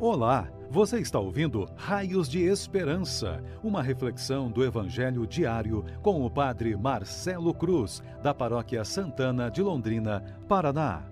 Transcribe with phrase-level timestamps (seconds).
[0.00, 6.76] Olá, você está ouvindo Raios de Esperança, uma reflexão do Evangelho diário com o Padre
[6.76, 11.04] Marcelo Cruz, da Paróquia Santana de Londrina, Paraná.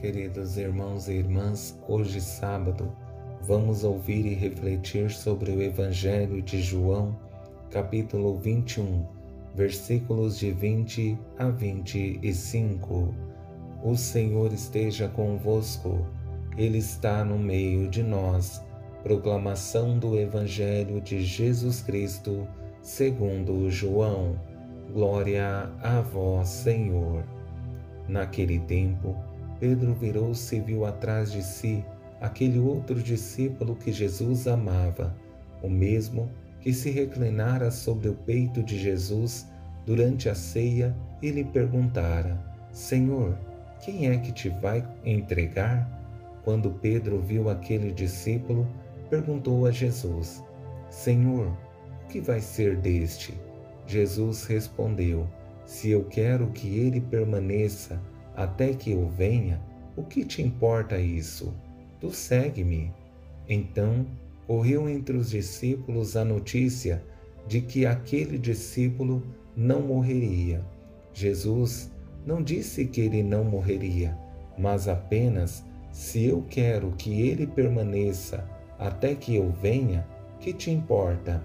[0.00, 2.92] Queridos irmãos e irmãs, hoje sábado,
[3.42, 7.16] vamos ouvir e refletir sobre o Evangelho de João,
[7.70, 9.17] capítulo 21
[9.54, 13.14] versículos de 20 a 25.
[13.82, 16.06] O Senhor esteja convosco,
[16.56, 18.62] Ele está no meio de nós.
[19.02, 22.46] Proclamação do Evangelho de Jesus Cristo,
[22.82, 24.38] segundo João.
[24.92, 27.24] Glória a vós, Senhor.
[28.08, 29.14] Naquele tempo,
[29.60, 31.84] Pedro virou-se e viu atrás de si
[32.20, 35.14] aquele outro discípulo que Jesus amava,
[35.62, 39.46] o mesmo que se reclinara sobre o peito de Jesus
[39.86, 42.38] durante a ceia e lhe perguntara:
[42.72, 43.38] Senhor,
[43.80, 45.96] quem é que te vai entregar?
[46.44, 48.66] Quando Pedro viu aquele discípulo,
[49.08, 50.42] perguntou a Jesus:
[50.90, 51.56] Senhor,
[52.04, 53.34] o que vai ser deste?
[53.86, 55.26] Jesus respondeu:
[55.64, 58.00] Se eu quero que ele permaneça
[58.36, 59.60] até que eu venha,
[59.96, 61.54] o que te importa isso?
[62.00, 62.92] Tu segue-me.
[63.48, 64.06] Então
[64.48, 67.04] correu entre os discípulos a notícia
[67.46, 69.22] de que aquele discípulo
[69.54, 70.64] não morreria.
[71.12, 71.92] Jesus
[72.24, 74.16] não disse que ele não morreria,
[74.58, 80.06] mas apenas se eu quero que ele permaneça até que eu venha,
[80.40, 81.44] que te importa?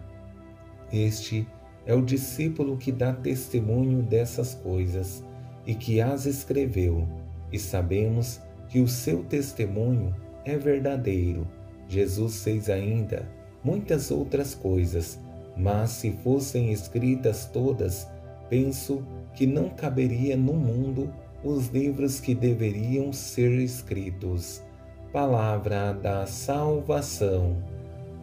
[0.90, 1.46] Este
[1.86, 5.22] é o discípulo que dá testemunho dessas coisas
[5.66, 7.06] e que as escreveu,
[7.52, 11.46] e sabemos que o seu testemunho é verdadeiro.
[11.94, 13.30] Jesus fez ainda
[13.64, 15.20] muitas outras coisas,
[15.56, 18.08] mas se fossem escritas todas,
[18.50, 21.14] penso que não caberia no mundo
[21.44, 24.64] os livros que deveriam ser escritos.
[25.12, 27.58] Palavra da salvação.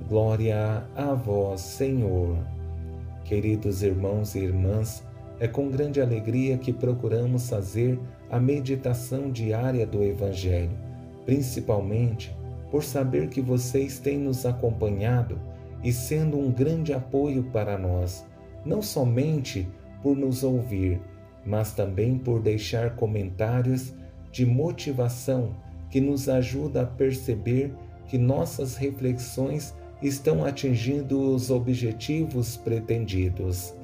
[0.08, 2.38] Glória a vós, Senhor.
[3.24, 5.04] Queridos irmãos e irmãs,
[5.38, 10.76] é com grande alegria que procuramos fazer a meditação diária do Evangelho,
[11.24, 12.34] principalmente
[12.70, 15.38] por saber que vocês têm nos acompanhado
[15.82, 18.24] e sendo um grande apoio para nós,
[18.64, 19.68] não somente
[20.02, 21.00] por nos ouvir,
[21.44, 23.92] mas também por deixar comentários
[24.30, 25.54] de motivação
[25.90, 27.74] que nos ajuda a perceber
[28.06, 33.74] que nossas reflexões estão atingindo os objetivos pretendidos.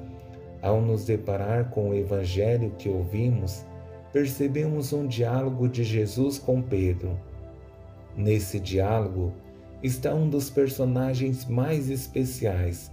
[0.61, 3.65] Ao nos deparar com o evangelho que ouvimos,
[4.11, 7.17] percebemos um diálogo de Jesus com Pedro
[8.17, 9.31] Nesse diálogo
[9.83, 12.91] está um dos personagens mais especiais,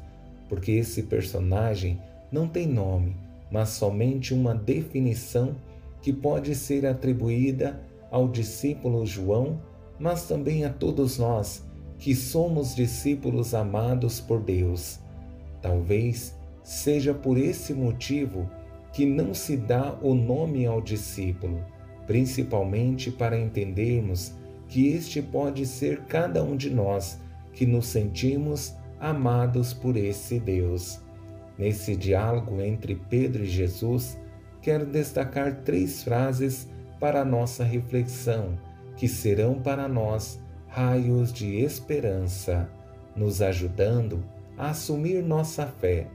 [0.51, 1.99] porque esse personagem
[2.31, 3.17] não tem nome,
[3.51, 5.57] mas somente uma definição
[6.03, 7.81] que pode ser atribuída
[8.11, 9.59] ao discípulo João,
[9.99, 11.65] mas também a todos nós
[11.99, 14.99] que somos discípulos amados por Deus.
[15.63, 18.47] Talvez seja por esse motivo
[18.93, 21.65] que não se dá o nome ao discípulo,
[22.07, 24.35] principalmente para entendermos
[24.75, 27.21] que este pode ser cada um de nós
[27.53, 31.01] que nos sentimos amados por esse Deus.
[31.57, 34.19] Nesse diálogo entre Pedro e Jesus,
[34.61, 36.69] quero destacar três frases
[36.99, 38.59] para nossa reflexão,
[38.97, 42.69] que serão para nós raios de esperança,
[43.15, 44.25] nos ajudando
[44.59, 46.09] a assumir nossa fé,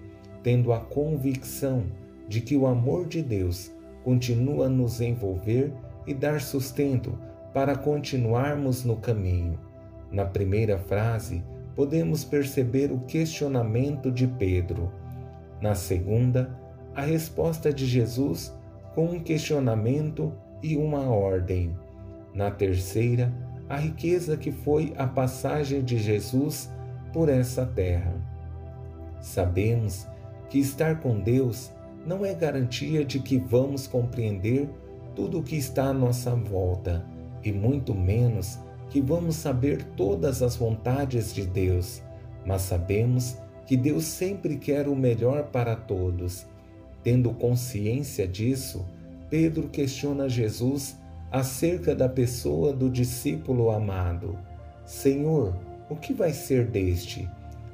[0.44, 1.86] tendo a convicção
[2.28, 3.72] de que o amor de Deus
[4.04, 5.72] continua a nos envolver
[6.06, 9.60] e dar sustento para continuarmos no caminho.
[10.12, 11.44] Na primeira frase,
[11.76, 14.92] podemos perceber o questionamento de Pedro.
[15.62, 16.58] Na segunda,
[16.96, 18.56] a resposta de Jesus
[18.94, 21.76] com um questionamento e uma ordem.
[22.34, 23.32] Na terceira,
[23.68, 26.72] a riqueza que foi a passagem de Jesus
[27.14, 28.14] por essa terra.
[29.22, 30.08] Sabemos
[30.50, 31.72] que estar com Deus
[32.06, 34.70] não é garantia de que vamos compreender
[35.16, 37.06] tudo o que está à nossa volta
[37.44, 38.60] e muito menos
[38.90, 42.02] que vamos saber todas as vontades de Deus,
[42.46, 46.48] mas sabemos que Deus sempre quer o melhor para todos.
[47.04, 48.86] Tendo consciência disso,
[49.30, 50.98] Pedro questiona Jesus
[51.32, 54.38] acerca da pessoa do discípulo amado.
[54.86, 55.56] Senhor,
[55.88, 57.30] o que vai ser deste?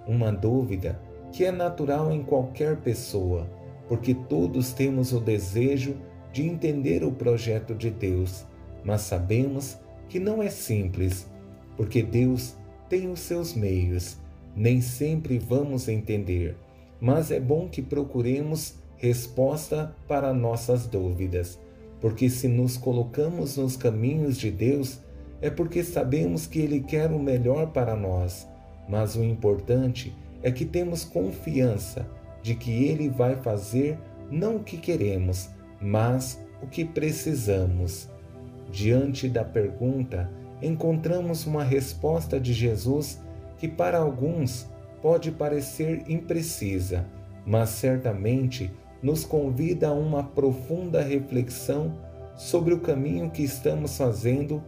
[0.05, 0.99] Uma dúvida
[1.31, 3.47] que é natural em qualquer pessoa,
[3.87, 5.95] porque todos temos o desejo
[6.33, 8.45] de entender o projeto de Deus
[8.85, 9.77] mas sabemos
[10.07, 11.27] que não é simples,
[11.75, 12.55] porque Deus
[12.87, 14.17] tem os seus meios.
[14.55, 16.55] Nem sempre vamos entender,
[17.01, 21.59] mas é bom que procuremos resposta para nossas dúvidas,
[21.99, 24.99] porque se nos colocamos nos caminhos de Deus,
[25.41, 28.47] é porque sabemos que Ele quer o melhor para nós,
[28.87, 32.07] mas o importante é que temos confiança
[32.41, 33.99] de que Ele vai fazer
[34.31, 35.49] não o que queremos,
[35.81, 38.09] mas o que precisamos.
[38.75, 40.29] Diante da pergunta,
[40.61, 43.21] encontramos uma resposta de Jesus
[43.57, 44.69] que para alguns
[45.01, 47.05] pode parecer imprecisa,
[47.45, 48.69] mas certamente
[49.01, 51.97] nos convida a uma profunda reflexão
[52.35, 54.61] sobre o caminho que estamos fazendo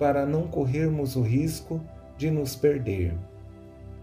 [0.00, 1.80] para não corrermos o risco
[2.18, 3.14] de nos perder.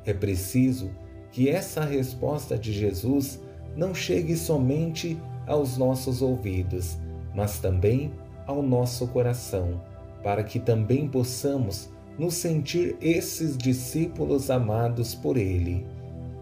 [0.06, 0.92] É preciso
[1.30, 3.38] que essa resposta de Jesus
[3.76, 6.98] não chegue somente aos nossos ouvidos,
[7.36, 8.14] mas também
[8.46, 9.82] ao nosso coração,
[10.24, 15.86] para que também possamos nos sentir esses discípulos amados por Ele.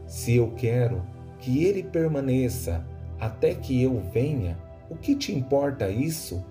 [0.05, 1.03] Se eu quero
[1.39, 2.85] que Ele permaneça
[3.19, 4.57] até que eu venha,
[4.89, 6.43] o que te importa isso?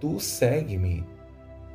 [0.00, 1.04] Tu segue-me.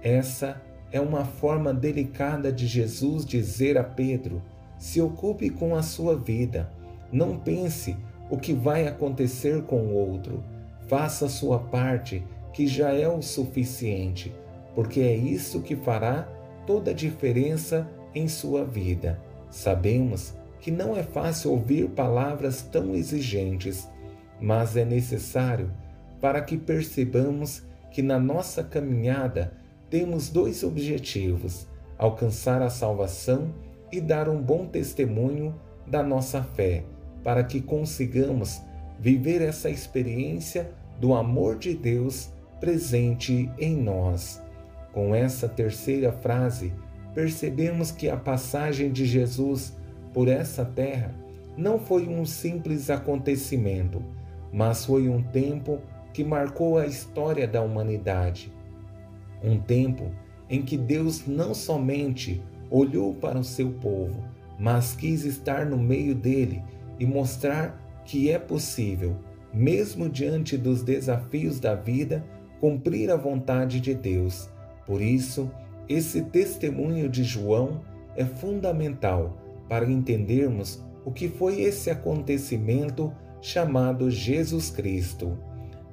[0.02, 0.62] Essa
[0.92, 4.42] é uma forma delicada de Jesus dizer a Pedro:
[4.78, 6.72] se ocupe com a sua vida,
[7.12, 7.96] não pense
[8.30, 10.44] o que vai acontecer com o outro.
[10.88, 12.24] Faça sua parte,
[12.54, 14.34] que já é o suficiente,
[14.76, 16.28] porque é isso que fará
[16.66, 19.20] toda a diferença em sua vida.
[19.50, 23.88] Sabemos que não é fácil ouvir palavras tão exigentes,
[24.40, 25.72] mas é necessário
[26.20, 29.54] para que percebamos que na nossa caminhada
[29.90, 31.68] temos dois objetivos:
[31.98, 33.54] alcançar a salvação
[33.92, 35.56] e dar um bom testemunho
[35.88, 36.84] da nossa fé
[37.24, 38.62] para que consigamos
[39.00, 42.30] viver essa experiência do amor de Deus
[42.60, 44.42] presente em nós.
[44.92, 46.74] Com essa terceira frase,
[47.14, 49.78] percebemos que a passagem de Jesus
[50.14, 51.14] por essa terra
[51.58, 54.02] não foi um simples acontecimento,
[54.52, 55.80] mas foi um tempo
[56.14, 58.52] que marcou a história da humanidade.
[59.44, 60.12] Um tempo
[60.50, 64.24] em que Deus não somente olhou para o seu povo,
[64.58, 66.64] mas quis estar no meio dele
[67.00, 69.16] e mostrar que é possível,
[69.54, 72.26] mesmo diante dos desafios da vida,
[72.60, 74.50] cumprir a vontade de Deus.
[74.86, 75.50] Por isso,
[75.88, 77.82] esse testemunho de João
[78.16, 85.38] é fundamental para entendermos o que foi esse acontecimento chamado Jesus Cristo.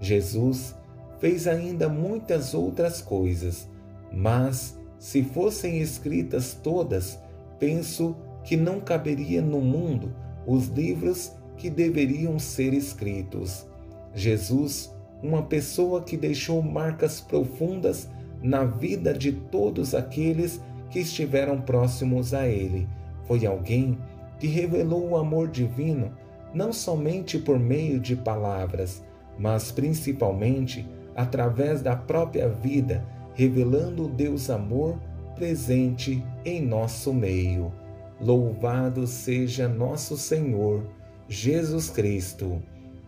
[0.01, 0.75] Jesus
[1.19, 3.69] fez ainda muitas outras coisas,
[4.13, 7.19] mas se fossem escritas todas,
[7.59, 10.15] penso que não caberia no mundo
[10.47, 13.67] os livros que deveriam ser escritos.
[14.15, 18.09] Jesus, uma pessoa que deixou marcas profundas
[18.43, 20.61] na vida de todos aqueles
[20.91, 22.89] que estiveram próximos a ele.
[23.27, 23.99] Foi alguém
[24.39, 26.13] que revelou o amor divino
[26.55, 29.05] não somente por meio de palavras,
[29.39, 33.05] mas principalmente através da própria vida,
[33.35, 34.99] revelando o Deus amor
[35.35, 37.73] presente em nosso meio.
[38.21, 40.85] Louvado seja nosso Senhor
[41.29, 42.63] Jesus Cristo,